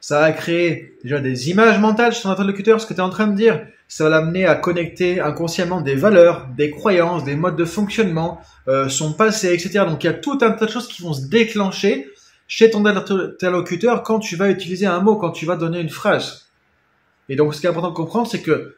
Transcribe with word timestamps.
Ça 0.00 0.20
va 0.20 0.32
créer 0.32 0.96
déjà 1.02 1.20
des 1.20 1.50
images 1.50 1.78
mentales 1.78 2.12
chez 2.12 2.22
ton 2.22 2.30
interlocuteur, 2.30 2.80
ce 2.80 2.86
que 2.86 2.94
tu 2.94 3.00
es 3.00 3.02
en 3.02 3.10
train 3.10 3.26
de 3.26 3.34
dire. 3.34 3.66
Ça 3.88 4.04
va 4.04 4.10
l'amener 4.10 4.46
à 4.46 4.54
connecter 4.54 5.20
inconsciemment 5.20 5.80
des 5.80 5.94
valeurs, 5.94 6.48
des 6.56 6.70
croyances, 6.70 7.24
des 7.24 7.36
modes 7.36 7.56
de 7.56 7.64
fonctionnement, 7.64 8.40
euh, 8.68 8.88
son 8.88 9.12
passé, 9.12 9.52
etc. 9.52 9.84
Donc 9.88 10.02
il 10.04 10.06
y 10.06 10.10
a 10.10 10.14
tout 10.14 10.38
un 10.42 10.50
tas 10.50 10.66
de 10.66 10.70
choses 10.70 10.88
qui 10.88 11.02
vont 11.02 11.12
se 11.12 11.26
déclencher 11.28 12.08
chez 12.48 12.70
ton 12.70 12.84
interlocuteur 12.84 14.02
quand 14.02 14.18
tu 14.18 14.36
vas 14.36 14.50
utiliser 14.50 14.86
un 14.86 15.00
mot, 15.00 15.16
quand 15.16 15.30
tu 15.30 15.46
vas 15.46 15.56
donner 15.56 15.80
une 15.80 15.90
phrase. 15.90 16.46
Et 17.28 17.36
donc 17.36 17.54
ce 17.54 17.60
qui 17.60 17.66
est 17.66 17.70
important 17.70 17.90
de 17.90 17.96
comprendre, 17.96 18.28
c'est 18.28 18.42
que 18.42 18.76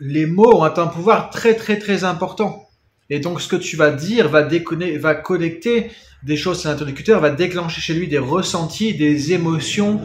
les 0.00 0.26
mots 0.26 0.56
ont 0.56 0.64
un 0.64 0.86
pouvoir 0.86 1.30
très 1.30 1.54
très 1.54 1.78
très 1.78 2.04
important. 2.04 2.68
Et 3.10 3.20
donc 3.20 3.40
ce 3.40 3.48
que 3.48 3.56
tu 3.56 3.76
vas 3.76 3.90
dire 3.90 4.28
va, 4.28 4.42
déconner, 4.42 4.96
va 4.96 5.14
connecter 5.14 5.90
des 6.24 6.36
choses 6.36 6.60
sur 6.60 6.70
l'interlocuteur, 6.70 7.20
va 7.20 7.30
déclencher 7.30 7.80
chez 7.80 7.94
lui 7.94 8.08
des 8.08 8.18
ressentis, 8.18 8.94
des 8.94 9.32
émotions 9.32 10.00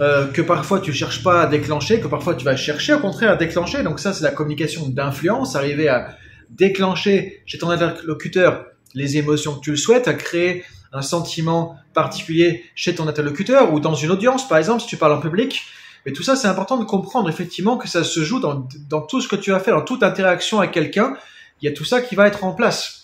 euh, 0.00 0.28
que 0.28 0.40
parfois 0.40 0.80
tu 0.80 0.92
cherches 0.92 1.24
pas 1.24 1.42
à 1.42 1.46
déclencher, 1.46 2.00
que 2.00 2.06
parfois 2.06 2.36
tu 2.36 2.44
vas 2.44 2.54
chercher 2.54 2.94
au 2.94 3.00
contraire 3.00 3.32
à 3.32 3.36
déclencher. 3.36 3.82
Donc 3.82 3.98
ça 3.98 4.12
c'est 4.12 4.22
la 4.22 4.30
communication 4.30 4.88
d'influence, 4.88 5.56
arriver 5.56 5.88
à 5.88 6.16
déclencher 6.50 7.42
chez 7.46 7.58
ton 7.58 7.70
interlocuteur 7.70 8.66
les 8.94 9.16
émotions 9.16 9.54
que 9.56 9.60
tu 9.60 9.70
le 9.72 9.76
souhaites, 9.76 10.06
à 10.06 10.14
créer 10.14 10.64
un 10.92 11.02
sentiment 11.02 11.76
particulier 11.92 12.64
chez 12.74 12.94
ton 12.94 13.08
interlocuteur 13.08 13.74
ou 13.74 13.80
dans 13.80 13.94
une 13.94 14.10
audience 14.10 14.48
par 14.48 14.58
exemple 14.58 14.82
si 14.82 14.86
tu 14.86 14.96
parles 14.96 15.12
en 15.12 15.20
public. 15.20 15.62
Mais 16.06 16.12
tout 16.12 16.22
ça 16.22 16.36
c'est 16.36 16.48
important 16.48 16.76
de 16.76 16.84
comprendre 16.84 17.28
effectivement 17.28 17.76
que 17.76 17.88
ça 17.88 18.04
se 18.04 18.22
joue 18.22 18.38
dans, 18.38 18.68
dans 18.88 19.00
tout 19.00 19.20
ce 19.20 19.26
que 19.26 19.36
tu 19.36 19.50
vas 19.50 19.58
faire, 19.58 19.74
dans 19.74 19.84
toute 19.84 20.04
interaction 20.04 20.60
avec 20.60 20.70
quelqu'un. 20.70 21.16
Il 21.60 21.68
y 21.68 21.68
a 21.68 21.74
tout 21.74 21.84
ça 21.84 22.00
qui 22.00 22.14
va 22.14 22.28
être 22.28 22.44
en 22.44 22.52
place 22.52 22.97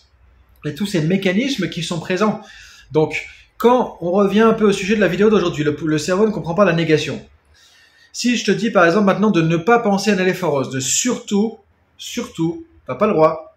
et 0.64 0.74
tous 0.74 0.86
ces 0.86 1.00
mécanismes 1.00 1.68
qui 1.68 1.82
sont 1.82 2.00
présents. 2.00 2.41
Donc, 2.92 3.27
quand 3.56 3.96
on 4.00 4.10
revient 4.10 4.41
un 4.41 4.52
peu 4.52 4.66
au 4.66 4.72
sujet 4.72 4.96
de 4.96 5.00
la 5.00 5.09
vidéo 5.09 5.30
d'aujourd'hui, 5.30 5.64
le, 5.64 5.98
cerveau 5.98 6.27
ne 6.27 6.32
comprend 6.32 6.55
pas 6.55 6.64
la 6.64 6.72
négation. 6.72 7.24
Si 8.12 8.36
je 8.36 8.45
te 8.45 8.50
dis 8.50 8.70
par 8.70 8.84
exemple 8.84 9.06
maintenant 9.06 9.30
de 9.30 9.42
ne 9.42 9.56
pas 9.56 9.78
penser 9.78 10.11
à 10.11 10.14
un 10.14 10.19
éléphant 10.19 10.62
de 10.62 10.80
surtout, 10.80 11.58
surtout, 11.97 12.66
t'as 12.86 12.94
pas 12.94 13.06
le 13.06 13.14
droit, 13.14 13.56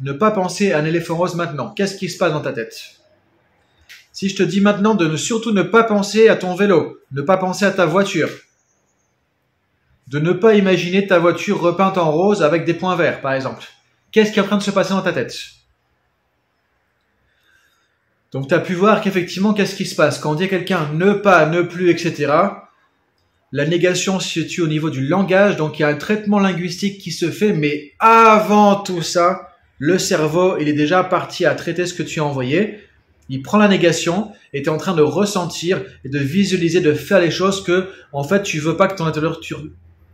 ne 0.00 0.12
pas 0.12 0.30
penser 0.30 0.72
à 0.72 0.78
un 0.78 0.84
éléphant 0.84 1.18
maintenant, 1.34 1.70
qu'est-ce 1.70 1.96
qui 1.96 2.08
se 2.08 2.18
passe 2.18 2.32
dans 2.32 2.42
ta 2.42 2.52
tête? 2.52 2.76
Si 4.12 4.28
je 4.28 4.36
te 4.36 4.42
dis 4.42 4.60
maintenant 4.60 4.94
de 4.94 5.06
ne 5.06 5.16
surtout 5.16 5.52
ne 5.52 5.62
pas 5.62 5.82
penser 5.82 6.28
à 6.28 6.36
ton 6.36 6.54
vélo, 6.54 6.98
ne 7.12 7.22
pas 7.22 7.36
penser 7.36 7.64
à 7.64 7.70
ta 7.70 7.86
voiture, 7.86 8.30
de 10.08 10.18
ne 10.18 10.32
pas 10.32 10.54
imaginer 10.54 11.06
ta 11.06 11.18
voiture 11.18 11.60
repeinte 11.60 11.98
en 11.98 12.12
rose 12.12 12.42
avec 12.42 12.64
des 12.64 12.74
points 12.74 12.96
verts 12.96 13.20
par 13.20 13.32
exemple, 13.32 13.64
qu'est-ce 14.12 14.32
qui 14.32 14.38
est 14.38 14.42
en 14.42 14.46
train 14.46 14.58
de 14.58 14.62
se 14.62 14.70
passer 14.70 14.90
dans 14.90 15.02
ta 15.02 15.12
tête? 15.12 15.55
Donc 18.32 18.48
tu 18.48 18.54
as 18.54 18.58
pu 18.58 18.74
voir 18.74 19.00
qu'effectivement, 19.00 19.54
qu'est-ce 19.54 19.76
qui 19.76 19.86
se 19.86 19.94
passe? 19.94 20.18
Quand 20.18 20.32
on 20.32 20.34
dit 20.34 20.44
à 20.44 20.48
quelqu'un 20.48 20.90
ne 20.92 21.12
pas, 21.12 21.46
ne 21.46 21.62
plus, 21.62 21.90
etc., 21.90 22.32
la 23.52 23.64
négation 23.64 24.18
se 24.18 24.28
situe 24.28 24.62
au 24.62 24.66
niveau 24.66 24.90
du 24.90 25.06
langage, 25.06 25.56
donc 25.56 25.78
il 25.78 25.82
y 25.82 25.84
a 25.84 25.88
un 25.88 25.94
traitement 25.94 26.40
linguistique 26.40 27.00
qui 27.00 27.12
se 27.12 27.30
fait, 27.30 27.52
mais 27.52 27.92
avant 28.00 28.76
tout 28.76 29.02
ça, 29.02 29.48
le 29.78 29.98
cerveau, 29.98 30.56
il 30.58 30.68
est 30.68 30.72
déjà 30.72 31.04
parti 31.04 31.44
à 31.44 31.54
traiter 31.54 31.86
ce 31.86 31.94
que 31.94 32.02
tu 32.02 32.20
as 32.20 32.24
envoyé, 32.24 32.80
il 33.28 33.42
prend 33.42 33.58
la 33.58 33.68
négation 33.68 34.32
et 34.52 34.62
tu 34.62 34.68
es 34.68 34.72
en 34.72 34.76
train 34.76 34.94
de 34.94 35.02
ressentir 35.02 35.82
et 36.04 36.08
de 36.08 36.18
visualiser, 36.18 36.80
de 36.80 36.92
faire 36.92 37.20
les 37.20 37.30
choses 37.30 37.62
que, 37.62 37.88
en 38.12 38.24
fait, 38.24 38.42
tu 38.42 38.58
veux 38.58 38.76
pas 38.76 38.88
que 38.88 38.96
ton 38.96 39.06
interlocuteur, 39.06 39.62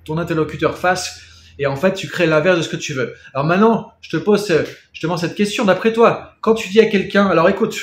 ton 0.05 0.19
interlocuteur 0.19 0.77
fasse, 0.77 1.21
et 1.59 1.67
en 1.67 1.77
fait, 1.77 1.95
tu 1.95 2.09
crées 2.09 2.27
l'inverse 2.27 2.59
de 2.59 2.63
ce 2.63 2.69
que 2.69 2.77
tu 2.77 2.93
veux. 2.93 3.15
Alors 3.35 3.47
maintenant, 3.47 3.93
je 4.01 4.11
te 4.11 4.17
pose, 4.17 4.47
demande 5.03 5.19
cette 5.19 5.35
question, 5.35 5.65
d'après 5.65 5.93
toi, 5.93 6.35
quand 6.41 6.55
tu 6.55 6.69
dis 6.69 6.81
à 6.81 6.87
quelqu'un, 6.87 7.27
alors 7.27 7.49
écoute, 7.49 7.77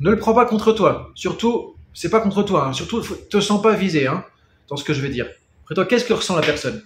ne 0.00 0.10
le 0.10 0.18
prends 0.18 0.34
pas 0.34 0.46
contre 0.46 0.72
toi. 0.72 1.10
Surtout, 1.14 1.76
c'est 1.94 2.10
pas 2.10 2.20
contre 2.20 2.42
toi. 2.42 2.66
Hein. 2.66 2.72
Surtout, 2.72 3.02
te 3.02 3.40
sens 3.40 3.62
pas 3.62 3.74
visé 3.74 4.06
hein, 4.06 4.24
dans 4.68 4.76
ce 4.76 4.84
que 4.84 4.92
je 4.92 5.00
vais 5.00 5.10
dire. 5.10 5.26
Après 5.62 5.74
toi, 5.74 5.86
qu'est-ce 5.86 6.04
que 6.04 6.12
ressent 6.12 6.34
la 6.34 6.42
personne? 6.42 6.82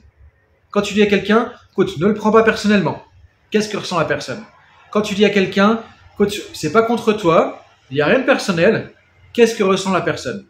Quand 0.70 0.82
tu 0.82 0.94
dis 0.94 1.02
à 1.02 1.06
quelqu'un, 1.06 1.52
écoute, 1.72 1.96
ne 1.98 2.06
le 2.06 2.14
prends 2.14 2.32
pas 2.32 2.42
personnellement. 2.42 3.02
Qu'est-ce 3.50 3.68
que 3.68 3.76
ressent 3.76 3.98
la 3.98 4.04
personne? 4.04 4.44
Quand 4.90 5.02
tu 5.02 5.14
dis 5.14 5.24
à 5.24 5.30
quelqu'un, 5.30 5.82
écoute, 6.14 6.34
c'est 6.52 6.72
pas 6.72 6.82
contre 6.82 7.12
toi, 7.12 7.64
il 7.90 7.94
n'y 7.94 8.00
a 8.00 8.06
rien 8.06 8.18
de 8.18 8.24
personnel. 8.24 8.92
Qu'est-ce 9.32 9.54
que 9.54 9.62
ressent 9.62 9.92
la 9.92 10.00
personne? 10.00 10.46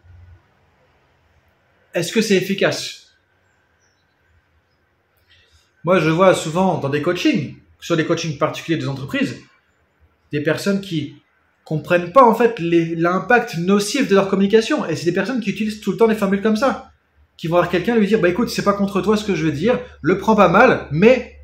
Est-ce 1.93 2.11
que 2.11 2.21
c'est 2.21 2.35
efficace? 2.35 3.13
Moi, 5.83 5.99
je 5.99 6.09
vois 6.09 6.33
souvent 6.33 6.79
dans 6.79 6.89
des 6.89 7.03
coachings, 7.03 7.57
sur 7.79 7.95
des 7.95 8.05
coachings 8.05 8.39
particuliers 8.39 8.77
des 8.77 8.87
entreprises, 8.87 9.39
des 10.31 10.41
personnes 10.41 10.81
qui 10.81 11.21
comprennent 11.65 12.13
pas 12.13 12.23
en 12.23 12.35
fait 12.35 12.57
l'impact 12.59 13.57
nocif 13.57 14.07
de 14.07 14.15
leur 14.15 14.29
communication. 14.29 14.85
Et 14.85 14.95
c'est 14.95 15.05
des 15.05 15.11
personnes 15.11 15.41
qui 15.41 15.49
utilisent 15.49 15.81
tout 15.81 15.91
le 15.91 15.97
temps 15.97 16.07
des 16.07 16.15
formules 16.15 16.41
comme 16.41 16.55
ça, 16.55 16.91
qui 17.35 17.47
vont 17.47 17.57
avoir 17.57 17.69
quelqu'un 17.69 17.95
lui 17.95 18.07
dire 18.07 18.21
bah 18.21 18.29
écoute 18.29 18.49
c'est 18.49 18.63
pas 18.63 18.73
contre 18.73 19.01
toi 19.01 19.17
ce 19.17 19.25
que 19.25 19.35
je 19.35 19.43
veux 19.43 19.51
dire, 19.51 19.79
le 20.01 20.17
prends 20.17 20.35
pas 20.35 20.47
mal, 20.47 20.87
mais 20.91 21.35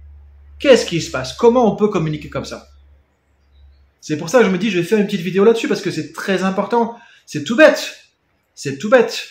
qu'est-ce 0.60 0.86
qui 0.86 1.02
se 1.02 1.12
passe? 1.12 1.34
Comment 1.34 1.70
on 1.70 1.76
peut 1.76 1.90
communiquer 1.90 2.30
comme 2.30 2.46
ça? 2.46 2.70
C'est 4.00 4.18
pour 4.18 4.30
ça 4.30 4.40
que 4.40 4.46
je 4.46 4.52
me 4.52 4.58
dis 4.58 4.70
je 4.70 4.78
vais 4.78 4.86
faire 4.86 5.00
une 5.00 5.08
petite 5.08 5.22
vidéo 5.22 5.44
là-dessus 5.44 5.68
parce 5.68 5.82
que 5.82 5.92
c'est 5.92 6.14
très 6.14 6.44
important. 6.44 6.96
C'est 7.26 7.44
tout 7.44 7.56
bête, 7.56 7.98
c'est 8.54 8.78
tout 8.78 8.90
bête, 8.90 9.28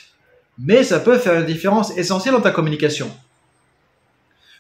mais 0.58 0.82
ça 0.82 0.98
peut 0.98 1.18
faire 1.18 1.38
une 1.38 1.46
différence 1.46 1.96
essentielle 1.96 2.34
dans 2.34 2.40
ta 2.40 2.50
communication. 2.50 3.10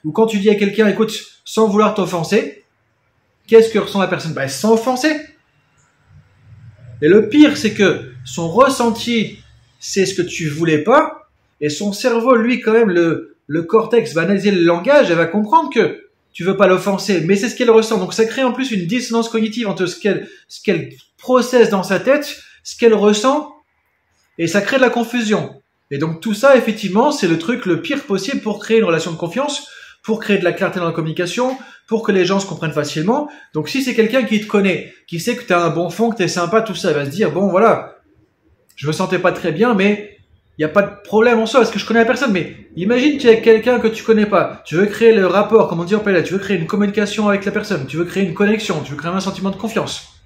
Ou 0.04 0.12
quand 0.12 0.26
tu 0.26 0.38
dis 0.38 0.48
à 0.48 0.54
quelqu'un 0.54 0.86
écoute 0.86 1.12
sans 1.44 1.66
vouloir 1.66 1.94
t'offenser, 1.94 2.64
qu'est-ce 3.48 3.70
que 3.70 3.80
ressent 3.80 4.00
la 4.00 4.06
personne? 4.06 4.32
Bah 4.32 4.46
sans 4.46 4.74
offenser 4.74 5.10
et 7.02 7.08
le 7.08 7.28
pire, 7.28 7.56
c'est 7.56 7.72
que 7.72 8.12
son 8.24 8.48
ressenti, 8.48 9.38
c'est 9.78 10.06
ce 10.06 10.14
que 10.14 10.22
tu 10.22 10.48
voulais 10.48 10.78
pas, 10.78 11.28
et 11.60 11.68
son 11.68 11.92
cerveau, 11.92 12.34
lui, 12.36 12.60
quand 12.60 12.72
même, 12.72 12.90
le, 12.90 13.36
le 13.46 13.62
cortex 13.62 14.14
va 14.14 14.22
analyser 14.22 14.50
le 14.50 14.62
langage 14.62 15.10
et 15.10 15.14
va 15.14 15.26
comprendre 15.26 15.70
que 15.72 16.06
tu 16.32 16.44
veux 16.44 16.56
pas 16.56 16.68
l'offenser, 16.68 17.22
mais 17.26 17.36
c'est 17.36 17.48
ce 17.48 17.56
qu'elle 17.56 17.70
ressent. 17.70 17.98
Donc 17.98 18.14
ça 18.14 18.24
crée 18.24 18.44
en 18.44 18.52
plus 18.52 18.70
une 18.70 18.86
dissonance 18.86 19.28
cognitive 19.28 19.68
entre 19.68 19.86
ce 19.86 19.98
qu'elle, 19.98 20.28
ce 20.48 20.62
qu'elle 20.62 20.90
processe 21.18 21.70
dans 21.70 21.82
sa 21.82 21.98
tête, 21.98 22.40
ce 22.62 22.76
qu'elle 22.76 22.94
ressent, 22.94 23.52
et 24.38 24.46
ça 24.46 24.60
crée 24.60 24.76
de 24.76 24.82
la 24.82 24.90
confusion. 24.90 25.60
Et 25.90 25.98
donc 25.98 26.20
tout 26.20 26.34
ça, 26.34 26.56
effectivement, 26.56 27.10
c'est 27.10 27.26
le 27.26 27.38
truc 27.38 27.66
le 27.66 27.82
pire 27.82 28.04
possible 28.04 28.40
pour 28.40 28.60
créer 28.60 28.78
une 28.78 28.84
relation 28.84 29.10
de 29.10 29.16
confiance, 29.16 29.66
pour 30.02 30.20
créer 30.20 30.38
de 30.38 30.44
la 30.44 30.52
clarté 30.52 30.80
dans 30.80 30.86
la 30.86 30.92
communication, 30.92 31.56
pour 31.86 32.02
que 32.02 32.12
les 32.12 32.24
gens 32.24 32.40
se 32.40 32.46
comprennent 32.46 32.72
facilement. 32.72 33.28
Donc 33.52 33.68
si 33.68 33.82
c'est 33.82 33.94
quelqu'un 33.94 34.22
qui 34.22 34.40
te 34.40 34.46
connaît, 34.46 34.92
qui 35.06 35.20
sait 35.20 35.36
que 35.36 35.44
tu 35.44 35.52
as 35.52 35.60
un 35.60 35.70
bon 35.70 35.90
fond, 35.90 36.10
que 36.10 36.16
tu 36.16 36.22
es 36.22 36.28
sympa, 36.28 36.62
tout 36.62 36.74
ça, 36.74 36.90
il 36.90 36.94
va 36.94 37.04
se 37.04 37.10
dire, 37.10 37.32
bon 37.32 37.48
voilà, 37.48 37.96
je 38.76 38.86
me 38.86 38.92
sentais 38.92 39.18
pas 39.18 39.32
très 39.32 39.52
bien, 39.52 39.74
mais 39.74 40.18
il 40.56 40.62
n'y 40.62 40.64
a 40.64 40.68
pas 40.68 40.82
de 40.82 40.90
problème 41.04 41.38
en 41.38 41.46
soi, 41.46 41.60
parce 41.60 41.72
que 41.72 41.78
je 41.78 41.86
connais 41.86 42.00
la 42.00 42.06
personne, 42.06 42.32
mais 42.32 42.68
imagine 42.76 43.18
tu 43.18 43.28
es 43.28 43.40
quelqu'un 43.40 43.78
que 43.78 43.88
tu 43.88 44.02
connais 44.04 44.26
pas, 44.26 44.62
tu 44.64 44.76
veux 44.76 44.86
créer 44.86 45.14
le 45.14 45.26
rapport, 45.26 45.68
comme 45.68 45.80
on 45.80 45.84
dit 45.84 45.94
en 45.94 46.00
PLA, 46.00 46.22
tu 46.22 46.34
veux 46.34 46.38
créer 46.38 46.58
une 46.58 46.66
communication 46.66 47.28
avec 47.28 47.44
la 47.44 47.52
personne, 47.52 47.86
tu 47.86 47.96
veux 47.96 48.04
créer 48.04 48.24
une 48.24 48.34
connexion, 48.34 48.80
tu 48.82 48.92
veux 48.92 48.98
créer 48.98 49.10
un 49.10 49.20
sentiment 49.20 49.50
de 49.50 49.56
confiance. 49.56 50.20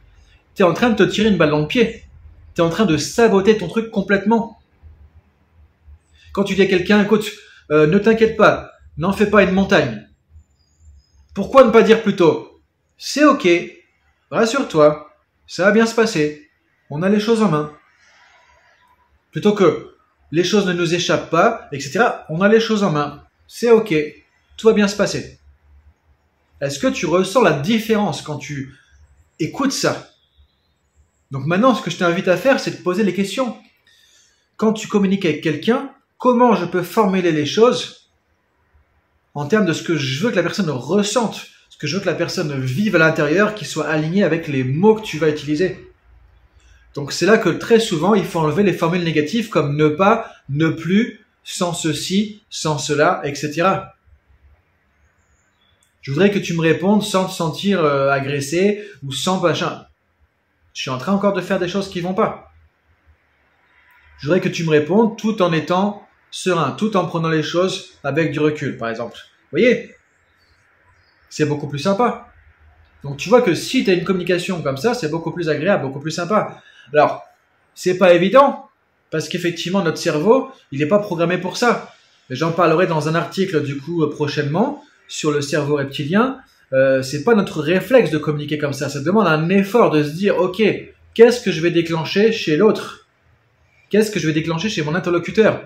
Tu 0.55 0.63
es 0.63 0.65
en 0.65 0.75
train 0.75 0.91
de 0.91 0.97
te 0.97 1.03
tirer 1.03 1.29
une 1.29 1.37
balle 1.37 1.51
dans 1.51 1.61
le 1.61 1.67
pied. 1.67 2.05
Tu 2.55 2.61
es 2.61 2.65
en 2.65 2.71
train 2.71 2.84
de 2.84 2.97
saboter 2.97 3.59
ton 3.59 3.69
truc 3.69 3.91
complètement. 3.91 4.59
Quand 6.33 6.45
tu 6.45 6.55
dis 6.55 6.63
à 6.63 6.67
quelqu'un, 6.67 7.03
écoute, 7.03 7.29
euh, 7.71 7.87
ne 7.87 7.99
t'inquiète 7.99 8.37
pas, 8.37 8.73
n'en 8.97 9.12
fais 9.12 9.28
pas 9.28 9.43
une 9.43 9.53
montagne. 9.53 10.09
Pourquoi 11.34 11.65
ne 11.65 11.71
pas 11.71 11.82
dire 11.82 12.03
plutôt 12.03 12.62
C'est 12.97 13.25
ok, 13.25 13.49
rassure-toi, 14.31 15.10
ça 15.47 15.65
va 15.65 15.72
bien 15.72 15.87
se 15.87 15.94
passer, 15.94 16.50
on 16.91 17.03
a 17.03 17.09
les 17.09 17.21
choses 17.21 17.43
en 17.43 17.49
main. 17.49 17.72
Plutôt 19.33 19.53
que 19.53 19.97
les 20.31 20.44
choses 20.44 20.66
ne 20.66 20.72
nous 20.72 20.94
échappent 20.94 21.31
pas, 21.31 21.69
etc. 21.72 22.04
On 22.28 22.41
a 22.41 22.49
les 22.49 22.60
choses 22.60 22.84
en 22.84 22.91
main, 22.91 23.25
c'est 23.49 23.71
ok, 23.71 23.94
tout 24.56 24.66
va 24.69 24.72
bien 24.72 24.88
se 24.88 24.97
passer. 24.97 25.38
Est-ce 26.60 26.78
que 26.78 26.87
tu 26.87 27.06
ressens 27.06 27.43
la 27.43 27.59
différence 27.59 28.22
quand 28.22 28.38
tu 28.38 28.75
écoutes 29.41 29.72
ça? 29.72 30.10
Donc 31.33 31.47
maintenant, 31.47 31.75
ce 31.75 31.83
que 31.83 31.91
je 31.91 31.97
t'invite 31.97 32.28
à 32.28 32.37
faire, 32.37 32.60
c'est 32.60 32.71
de 32.71 32.83
poser 32.83 33.03
les 33.03 33.12
questions. 33.12 33.56
Quand 34.56 34.72
tu 34.72 34.87
communiques 34.87 35.25
avec 35.25 35.42
quelqu'un, 35.42 35.92
comment 36.16 36.54
je 36.54 36.65
peux 36.65 36.84
formuler 36.84 37.33
les 37.33 37.45
choses 37.45 38.03
en 39.34 39.47
termes 39.47 39.66
de 39.66 39.72
ce 39.72 39.83
que 39.83 39.97
je 39.97 40.22
veux 40.22 40.31
que 40.31 40.36
la 40.36 40.42
personne 40.42 40.71
ressente, 40.71 41.48
ce 41.69 41.77
que 41.77 41.86
je 41.86 41.97
veux 41.97 42.01
que 42.01 42.07
la 42.07 42.15
personne 42.15 42.59
vive 42.60 42.95
à 42.97 42.98
l'intérieur, 42.98 43.54
qui 43.54 43.65
soit 43.65 43.89
aligné 43.89 44.22
avec 44.22 44.48
les 44.48 44.65
mots 44.65 44.95
que 44.95 45.03
tu 45.03 45.19
vas 45.19 45.28
utiliser. 45.28 45.92
Donc 46.95 47.13
c'est 47.13 47.27
là 47.27 47.39
que 47.39 47.48
très 47.48 47.81
souvent 47.81 48.15
il 48.15 48.25
faut 48.25 48.39
enlever 48.39 48.63
les 48.63 48.72
formules 48.72 49.03
négatives 49.03 49.48
comme 49.48 49.77
ne 49.77 49.89
pas, 49.89 50.31
ne 50.48 50.69
plus, 50.69 51.27
sans 51.42 51.75
ceci, 51.75 52.42
sans 52.48 52.78
cela, 52.78 53.21
etc. 53.25 53.69
Je 56.01 56.13
voudrais 56.13 56.31
que 56.31 56.39
tu 56.39 56.54
me 56.54 56.60
répondes 56.60 57.03
sans 57.03 57.25
te 57.27 57.33
sentir 57.33 57.83
euh, 57.84 58.10
agressé 58.10 58.84
ou 59.03 59.10
sans 59.10 59.41
machin. 59.41 59.86
Je 60.75 60.83
suis 60.83 60.91
en 60.91 60.98
train 60.98 61.13
encore 61.13 61.33
de 61.33 61.41
faire 61.41 61.59
des 61.59 61.69
choses 61.69 61.89
qui 61.89 62.01
vont 62.01 62.15
pas. 62.15 62.53
Je 64.19 64.27
voudrais 64.27 64.41
que 64.41 64.48
tu 64.48 64.65
me 64.65 64.71
répondes 64.71 65.19
tout 65.19 65.42
en 65.42 65.53
étant 65.53 66.03
serein, 66.34 66.72
tout 66.72 66.97
en 66.97 67.07
prenant 67.07 67.28
les 67.28 67.45
choses 67.45 67.91
avec 68.03 68.33
du 68.33 68.41
recul, 68.41 68.77
par 68.77 68.89
exemple. 68.89 69.16
Vous 69.16 69.59
voyez? 69.59 69.95
C'est 71.31 71.47
beaucoup 71.47 71.69
plus 71.69 71.78
sympa. 71.78 72.27
Donc 73.04 73.19
tu 73.19 73.28
vois 73.28 73.41
que 73.41 73.54
si 73.54 73.84
tu 73.84 73.91
as 73.91 73.95
une 73.95 74.04
communication 74.04 74.60
comme 74.60 74.77
ça, 74.77 74.95
c'est 74.95 75.09
beaucoup 75.09 75.31
plus 75.31 75.48
agréable, 75.48 75.84
beaucoup 75.84 76.01
plus 76.01 76.10
sympa. 76.10 76.60
Alors, 76.92 77.22
c'est 77.75 77.98
pas 77.98 78.15
évident, 78.15 78.69
Parce 79.10 79.28
qu'effectivement, 79.28 79.84
notre 79.84 79.98
cerveau, 79.98 80.51
il 80.72 80.81
n'est 80.81 80.89
pas 80.89 80.98
programmé 80.98 81.39
pour 81.39 81.57
ça. 81.57 81.95
J'en 82.31 82.51
parlerai 82.51 82.89
dans 82.89 83.09
un 83.09 83.15
article 83.15 83.63
du 83.63 83.77
coup 83.77 84.03
euh, 84.03 84.10
prochainement 84.10 84.83
sur 85.07 85.31
le 85.31 85.41
cerveau 85.41 85.77
reptilien. 85.77 86.39
Euh, 86.72 87.01
c'est 87.01 87.22
pas 87.22 87.36
notre 87.36 87.60
réflexe 87.60 88.10
de 88.10 88.19
communiquer 88.19 88.59
comme 88.59 88.72
ça. 88.72 88.89
Ça 88.89 88.98
demande 89.01 89.28
un 89.28 89.48
effort 89.51 89.91
de 89.92 90.03
se 90.03 90.10
dire, 90.10 90.39
ok, 90.39 90.60
qu'est-ce 91.15 91.41
que 91.41 91.53
je 91.53 91.60
vais 91.60 91.71
déclencher 91.71 92.33
chez 92.33 92.57
l'autre? 92.57 93.07
Qu'est-ce 93.89 94.10
que 94.10 94.19
je 94.19 94.27
vais 94.27 94.33
déclencher 94.33 94.69
chez 94.69 94.83
mon 94.83 94.97
interlocuteur? 94.97 95.63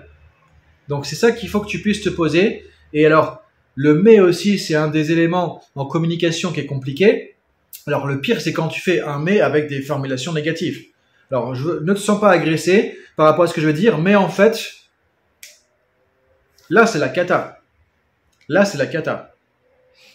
Donc 0.89 1.05
c'est 1.05 1.15
ça 1.15 1.31
qu'il 1.31 1.47
faut 1.47 1.61
que 1.61 1.67
tu 1.67 1.81
puisses 1.81 2.01
te 2.01 2.09
poser. 2.09 2.65
Et 2.91 3.05
alors, 3.05 3.43
le 3.75 3.93
mais 3.93 4.19
aussi, 4.19 4.59
c'est 4.59 4.75
un 4.75 4.89
des 4.89 5.11
éléments 5.11 5.63
en 5.75 5.85
communication 5.85 6.51
qui 6.51 6.59
est 6.59 6.65
compliqué. 6.65 7.35
Alors 7.87 8.07
le 8.07 8.19
pire, 8.19 8.41
c'est 8.41 8.51
quand 8.51 8.67
tu 8.67 8.81
fais 8.81 8.99
un 9.01 9.19
mais 9.19 9.39
avec 9.39 9.67
des 9.67 9.81
formulations 9.81 10.33
négatives. 10.33 10.83
Alors 11.31 11.55
ne 11.55 11.93
te 11.93 11.99
sens 11.99 12.19
pas 12.19 12.31
agressé 12.31 12.97
par 13.15 13.27
rapport 13.27 13.45
à 13.45 13.47
ce 13.47 13.53
que 13.53 13.61
je 13.61 13.67
veux 13.67 13.73
dire, 13.73 13.99
mais 13.99 14.15
en 14.15 14.29
fait, 14.29 14.73
là 16.69 16.85
c'est 16.87 16.99
la 16.99 17.09
cata. 17.09 17.61
Là 18.49 18.65
c'est 18.65 18.77
la 18.77 18.87
cata. 18.87 19.33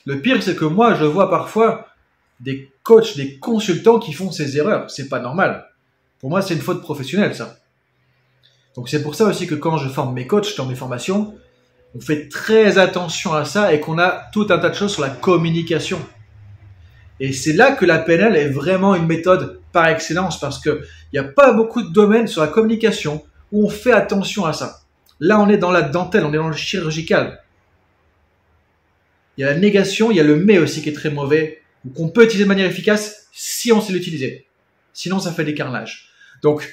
Le 0.06 0.20
pire, 0.20 0.42
c'est 0.42 0.56
que 0.56 0.66
moi, 0.66 0.94
je 0.94 1.04
vois 1.04 1.30
parfois 1.30 1.88
des 2.40 2.70
coachs, 2.82 3.16
des 3.16 3.38
consultants 3.38 3.98
qui 3.98 4.12
font 4.12 4.30
ces 4.30 4.58
erreurs. 4.58 4.90
C'est 4.90 5.08
pas 5.08 5.20
normal. 5.20 5.70
Pour 6.20 6.28
moi, 6.28 6.42
c'est 6.42 6.54
une 6.54 6.60
faute 6.60 6.82
professionnelle, 6.82 7.34
ça. 7.34 7.56
Donc 8.76 8.88
c'est 8.88 9.02
pour 9.02 9.14
ça 9.14 9.24
aussi 9.24 9.46
que 9.46 9.54
quand 9.54 9.78
je 9.78 9.88
forme 9.88 10.14
mes 10.14 10.26
coachs 10.26 10.56
dans 10.56 10.66
mes 10.66 10.74
formations, 10.74 11.34
on 11.94 12.00
fait 12.00 12.28
très 12.28 12.78
attention 12.78 13.32
à 13.32 13.44
ça 13.44 13.72
et 13.72 13.80
qu'on 13.80 13.98
a 13.98 14.28
tout 14.32 14.46
un 14.50 14.58
tas 14.58 14.70
de 14.70 14.74
choses 14.74 14.92
sur 14.92 15.02
la 15.02 15.10
communication. 15.10 16.00
Et 17.20 17.32
c'est 17.32 17.52
là 17.52 17.72
que 17.72 17.84
la 17.84 17.98
PNL 17.98 18.36
est 18.36 18.48
vraiment 18.48 18.94
une 18.94 19.06
méthode 19.06 19.60
par 19.72 19.86
excellence 19.86 20.40
parce 20.40 20.60
qu'il 20.60 20.82
n'y 21.12 21.18
a 21.18 21.24
pas 21.24 21.52
beaucoup 21.52 21.82
de 21.82 21.92
domaines 21.92 22.26
sur 22.26 22.40
la 22.40 22.48
communication 22.48 23.24
où 23.52 23.64
on 23.64 23.68
fait 23.68 23.92
attention 23.92 24.44
à 24.44 24.52
ça. 24.52 24.80
Là, 25.20 25.40
on 25.40 25.48
est 25.48 25.58
dans 25.58 25.70
la 25.70 25.82
dentelle, 25.82 26.24
on 26.24 26.32
est 26.32 26.38
dans 26.38 26.48
le 26.48 26.56
chirurgical. 26.56 27.40
Il 29.36 29.42
y 29.42 29.44
a 29.44 29.52
la 29.52 29.58
négation, 29.58 30.10
il 30.10 30.16
y 30.16 30.20
a 30.20 30.24
le 30.24 30.36
mais 30.36 30.58
aussi 30.58 30.82
qui 30.82 30.88
est 30.88 30.92
très 30.92 31.10
mauvais, 31.10 31.62
ou 31.84 31.90
qu'on 31.90 32.08
peut 32.08 32.24
utiliser 32.24 32.44
de 32.44 32.48
manière 32.48 32.68
efficace 32.68 33.28
si 33.32 33.72
on 33.72 33.80
sait 33.80 33.92
l'utiliser. 33.92 34.46
Sinon, 34.92 35.18
ça 35.18 35.32
fait 35.32 35.44
des 35.44 35.54
carnages. 35.54 36.08
Donc, 36.42 36.72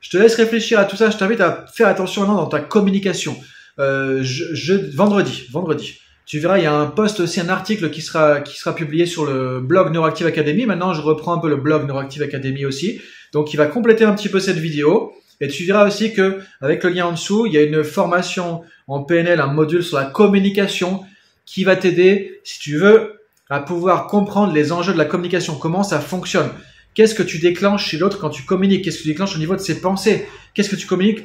je 0.00 0.10
te 0.10 0.16
laisse 0.16 0.34
réfléchir 0.36 0.78
à 0.78 0.84
tout 0.84 0.96
ça. 0.96 1.10
Je 1.10 1.16
t'invite 1.16 1.40
à 1.40 1.66
faire 1.72 1.88
attention 1.88 2.22
maintenant 2.22 2.36
dans 2.36 2.46
ta 2.46 2.60
communication. 2.60 3.36
Euh, 3.78 4.24
vendredi, 4.94 5.46
vendredi. 5.50 5.98
Tu 6.26 6.38
verras, 6.40 6.58
il 6.58 6.64
y 6.64 6.66
a 6.66 6.74
un 6.74 6.86
post 6.86 7.20
aussi, 7.20 7.40
un 7.40 7.48
article 7.48 7.90
qui 7.90 8.02
sera, 8.02 8.40
qui 8.40 8.58
sera 8.58 8.74
publié 8.74 9.06
sur 9.06 9.24
le 9.24 9.60
blog 9.60 9.92
Neuroactive 9.92 10.26
Academy. 10.26 10.66
Maintenant, 10.66 10.92
je 10.92 11.00
reprends 11.00 11.32
un 11.34 11.38
peu 11.38 11.48
le 11.48 11.56
blog 11.56 11.86
Neuroactive 11.86 12.22
Academy 12.22 12.66
aussi. 12.66 13.00
Donc, 13.32 13.54
il 13.54 13.56
va 13.56 13.66
compléter 13.66 14.04
un 14.04 14.14
petit 14.14 14.28
peu 14.28 14.38
cette 14.40 14.58
vidéo. 14.58 15.12
Et 15.40 15.48
tu 15.48 15.64
verras 15.64 15.86
aussi 15.86 16.12
que, 16.12 16.40
avec 16.60 16.82
le 16.84 16.90
lien 16.90 17.06
en 17.06 17.12
dessous, 17.12 17.46
il 17.46 17.52
y 17.52 17.58
a 17.58 17.62
une 17.62 17.82
formation 17.84 18.62
en 18.88 19.04
PNL, 19.04 19.40
un 19.40 19.46
module 19.46 19.82
sur 19.82 19.96
la 19.96 20.04
communication 20.04 21.04
qui 21.46 21.64
va 21.64 21.76
t'aider, 21.76 22.40
si 22.44 22.58
tu 22.58 22.76
veux, 22.76 23.20
à 23.48 23.60
pouvoir 23.60 24.06
comprendre 24.06 24.52
les 24.52 24.72
enjeux 24.72 24.92
de 24.92 24.98
la 24.98 25.06
communication, 25.06 25.54
comment 25.54 25.82
ça 25.82 26.00
fonctionne. 26.00 26.50
Qu'est-ce 26.98 27.14
que 27.14 27.22
tu 27.22 27.38
déclenches 27.38 27.90
chez 27.90 27.96
l'autre 27.96 28.18
quand 28.18 28.28
tu 28.28 28.42
communiques? 28.42 28.82
Qu'est-ce 28.82 28.96
que 28.96 29.02
tu 29.02 29.08
déclenches 29.10 29.36
au 29.36 29.38
niveau 29.38 29.54
de 29.54 29.60
ses 29.60 29.80
pensées? 29.80 30.26
Qu'est-ce 30.52 30.68
que 30.68 30.74
tu 30.74 30.88
communiques 30.88 31.20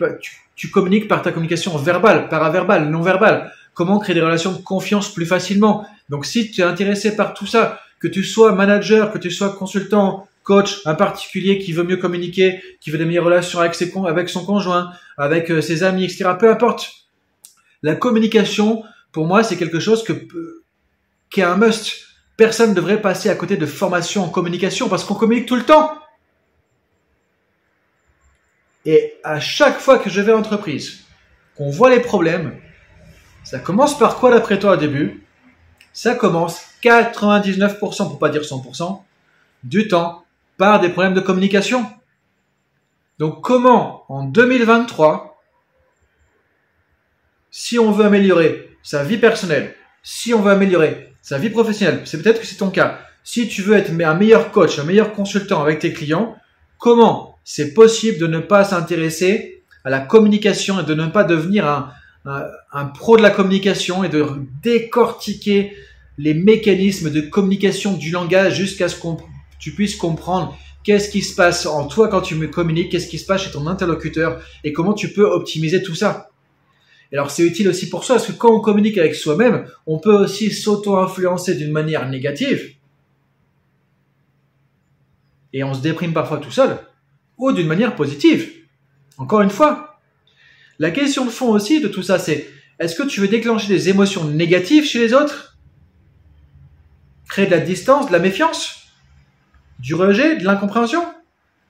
tu, 0.55 0.69
communiques 0.69 1.07
par 1.07 1.23
ta 1.23 1.31
communication 1.31 1.75
verbale, 1.79 2.29
paraverbale, 2.29 2.91
non 2.91 3.01
verbale. 3.01 3.51
Comment 3.73 3.97
créer 3.97 4.13
des 4.13 4.21
relations 4.21 4.51
de 4.51 4.59
confiance 4.59 5.11
plus 5.11 5.25
facilement? 5.25 5.87
Donc 6.09 6.27
si 6.27 6.51
tu 6.51 6.61
es 6.61 6.63
intéressé 6.63 7.15
par 7.15 7.33
tout 7.33 7.47
ça, 7.47 7.79
que 7.99 8.07
tu 8.07 8.23
sois 8.23 8.51
manager, 8.51 9.11
que 9.11 9.17
tu 9.17 9.31
sois 9.31 9.49
consultant, 9.55 10.27
coach, 10.43 10.81
un 10.85 10.93
particulier 10.93 11.57
qui 11.57 11.73
veut 11.73 11.83
mieux 11.83 11.97
communiquer, 11.97 12.61
qui 12.79 12.91
veut 12.91 12.99
des 12.99 13.05
meilleures 13.05 13.25
relations 13.25 13.59
avec, 13.59 13.73
ses, 13.73 13.91
avec 14.05 14.29
son 14.29 14.45
conjoint, 14.45 14.91
avec 15.17 15.49
euh, 15.49 15.59
ses 15.59 15.81
amis, 15.81 16.03
etc. 16.03 16.25
Peu 16.39 16.51
importe. 16.51 16.91
La 17.81 17.95
communication, 17.95 18.83
pour 19.11 19.25
moi, 19.25 19.43
c'est 19.43 19.57
quelque 19.57 19.79
chose 19.79 20.03
que, 20.03 20.13
qui 21.31 21.39
est 21.39 21.43
un 21.43 21.57
must. 21.57 22.12
Personne 22.35 22.71
ne 22.71 22.75
devrait 22.75 23.01
passer 23.01 23.29
à 23.29 23.35
côté 23.35 23.57
de 23.57 23.65
formation 23.65 24.23
en 24.23 24.29
communication 24.29 24.89
parce 24.89 25.03
qu'on 25.03 25.13
communique 25.13 25.47
tout 25.47 25.55
le 25.55 25.65
temps. 25.65 25.93
Et 28.85 29.19
à 29.23 29.39
chaque 29.39 29.79
fois 29.79 29.99
que 29.99 30.09
je 30.09 30.19
vais 30.19 30.31
à 30.31 30.35
l'entreprise, 30.35 31.05
qu'on 31.55 31.69
voit 31.69 31.89
les 31.89 31.99
problèmes, 31.99 32.59
ça 33.43 33.59
commence 33.59 33.97
par 33.97 34.17
quoi 34.17 34.31
d'après 34.31 34.59
toi 34.59 34.73
au 34.73 34.77
début? 34.77 35.25
Ça 35.93 36.15
commence 36.15 36.65
99%, 36.81 37.79
pour 37.79 38.19
pas 38.19 38.29
dire 38.29 38.41
100%, 38.41 39.03
du 39.63 39.87
temps 39.87 40.25
par 40.57 40.81
des 40.81 40.89
problèmes 40.89 41.13
de 41.13 41.21
communication. 41.21 41.89
Donc 43.19 43.41
comment 43.41 44.05
en 44.09 44.23
2023, 44.23 45.39
si 47.51 47.77
on 47.77 47.91
veut 47.91 48.05
améliorer 48.05 48.75
sa 48.81 49.03
vie 49.03 49.17
personnelle, 49.17 49.75
si 50.01 50.33
on 50.33 50.41
veut 50.41 50.51
améliorer 50.51 51.12
sa 51.23 51.37
vie 51.37 51.49
professionnelle, 51.49 52.01
c'est 52.03 52.21
peut-être 52.21 52.41
que 52.41 52.45
c'est 52.45 52.57
ton 52.57 52.69
cas, 52.69 52.99
si 53.23 53.47
tu 53.47 53.61
veux 53.61 53.75
être 53.75 53.91
un 53.91 54.13
meilleur 54.13 54.51
coach, 54.51 54.77
un 54.77 54.83
meilleur 54.83 55.13
consultant 55.13 55.63
avec 55.63 55.79
tes 55.79 55.93
clients, 55.93 56.35
comment 56.77 57.39
c'est 57.45 57.73
possible 57.73 58.17
de 58.17 58.27
ne 58.27 58.39
pas 58.39 58.65
s'intéresser 58.65 59.63
à 59.85 59.89
la 59.89 60.01
communication 60.01 60.81
et 60.81 60.83
de 60.83 60.93
ne 60.93 61.07
pas 61.07 61.23
devenir 61.23 61.93
un, 62.25 62.85
pro 62.87 63.15
de 63.15 63.21
la 63.21 63.29
communication 63.29 64.03
et 64.03 64.09
de 64.09 64.25
décortiquer 64.61 65.73
les 66.17 66.33
mécanismes 66.33 67.09
de 67.09 67.21
communication 67.21 67.93
du 67.93 68.11
langage 68.11 68.55
jusqu'à 68.55 68.89
ce 68.89 68.97
que 68.97 69.07
tu 69.59 69.71
puisses 69.71 69.95
comprendre 69.95 70.57
qu'est-ce 70.83 71.09
qui 71.09 71.21
se 71.21 71.35
passe 71.35 71.65
en 71.65 71.87
toi 71.87 72.09
quand 72.09 72.21
tu 72.21 72.35
me 72.35 72.47
communiques, 72.47 72.91
qu'est-ce 72.91 73.07
qui 73.07 73.17
se 73.17 73.25
passe 73.25 73.43
chez 73.43 73.51
ton 73.51 73.65
interlocuteur 73.67 74.41
et 74.65 74.73
comment 74.73 74.93
tu 74.93 75.13
peux 75.13 75.25
optimiser 75.25 75.81
tout 75.81 75.95
ça. 75.95 76.32
Alors 77.13 77.29
c'est 77.29 77.43
utile 77.43 77.67
aussi 77.69 77.89
pour 77.89 78.03
ça, 78.05 78.15
parce 78.15 78.27
que 78.27 78.31
quand 78.31 78.51
on 78.51 78.59
communique 78.59 78.97
avec 78.97 79.13
soi-même, 79.13 79.67
on 79.85 79.99
peut 79.99 80.15
aussi 80.15 80.51
s'auto-influencer 80.51 81.55
d'une 81.55 81.71
manière 81.71 82.09
négative. 82.09 82.75
Et 85.53 85.63
on 85.63 85.75
se 85.75 85.81
déprime 85.81 86.13
parfois 86.13 86.39
tout 86.39 86.51
seul, 86.51 86.79
ou 87.37 87.51
d'une 87.51 87.67
manière 87.67 87.95
positive. 87.95 88.51
Encore 89.17 89.41
une 89.41 89.51
fois, 89.51 89.99
la 90.79 90.89
question 90.89 91.25
de 91.25 91.29
fond 91.29 91.49
aussi 91.49 91.81
de 91.81 91.87
tout 91.87 92.01
ça, 92.01 92.17
c'est 92.17 92.49
est-ce 92.79 92.95
que 92.95 93.03
tu 93.03 93.21
veux 93.21 93.27
déclencher 93.27 93.67
des 93.67 93.89
émotions 93.89 94.27
négatives 94.27 94.85
chez 94.85 94.99
les 94.99 95.13
autres? 95.13 95.59
Créer 97.29 97.45
de 97.45 97.51
la 97.51 97.59
distance, 97.59 98.07
de 98.07 98.11
la 98.11 98.19
méfiance? 98.19 98.87
Du 99.77 99.93
rejet, 99.93 100.37
de 100.37 100.43
l'incompréhension? 100.43 101.05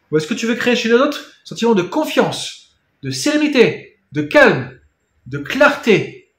Ou 0.10 0.18
est-ce 0.18 0.28
que 0.28 0.34
tu 0.34 0.46
veux 0.46 0.56
créer 0.56 0.78
chez 0.78 0.88
les 0.88 0.96
autres 0.96 1.20
un 1.20 1.46
sentiment 1.46 1.76
de 1.76 1.82
confiance, 1.82 2.78
de 3.02 3.12
sérénité, 3.12 4.00
de 4.14 4.22
calme, 4.22 4.80
de 5.28 5.38
clarté 5.38 6.30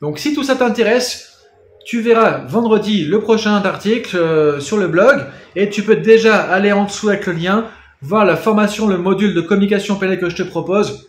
Donc 0.00 0.18
si 0.18 0.34
tout 0.34 0.44
ça 0.44 0.56
t'intéresse, 0.56 1.38
tu 1.84 2.00
verras 2.00 2.44
vendredi 2.46 3.04
le 3.04 3.20
prochain 3.20 3.54
article 3.56 4.16
euh, 4.16 4.60
sur 4.60 4.76
le 4.76 4.88
blog 4.88 5.24
et 5.56 5.68
tu 5.68 5.82
peux 5.82 5.96
déjà 5.96 6.36
aller 6.36 6.72
en 6.72 6.84
dessous 6.84 7.08
avec 7.08 7.26
le 7.26 7.32
lien, 7.34 7.68
voir 8.00 8.24
la 8.24 8.36
formation, 8.36 8.86
le 8.86 8.98
module 8.98 9.34
de 9.34 9.40
communication 9.40 9.96
PNL 9.96 10.18
que 10.18 10.30
je 10.30 10.36
te 10.36 10.42
propose 10.42 11.08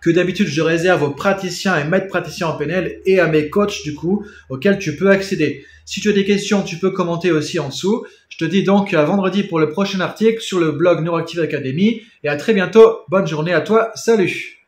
que 0.00 0.10
d'habitude 0.10 0.46
je 0.46 0.62
réserve 0.62 1.02
aux 1.02 1.10
praticiens 1.10 1.78
et 1.78 1.84
maîtres 1.84 2.08
praticiens 2.08 2.48
en 2.48 2.56
PNL 2.56 3.00
et 3.04 3.20
à 3.20 3.26
mes 3.26 3.50
coachs 3.50 3.82
du 3.82 3.94
coup 3.94 4.24
auxquels 4.48 4.78
tu 4.78 4.96
peux 4.96 5.10
accéder. 5.10 5.64
Si 5.84 6.00
tu 6.00 6.08
as 6.08 6.12
des 6.12 6.24
questions, 6.24 6.62
tu 6.62 6.76
peux 6.76 6.90
commenter 6.90 7.32
aussi 7.32 7.58
en 7.58 7.68
dessous. 7.68 8.06
Je 8.28 8.38
te 8.38 8.44
dis 8.44 8.62
donc 8.62 8.94
à 8.94 9.04
vendredi 9.04 9.42
pour 9.42 9.58
le 9.58 9.70
prochain 9.70 10.00
article 10.00 10.40
sur 10.40 10.58
le 10.58 10.72
blog 10.72 11.02
Neuroactive 11.02 11.40
Academy 11.40 12.02
et 12.22 12.28
à 12.28 12.36
très 12.36 12.54
bientôt. 12.54 13.00
Bonne 13.08 13.26
journée 13.26 13.52
à 13.52 13.60
toi. 13.60 13.90
Salut 13.94 14.59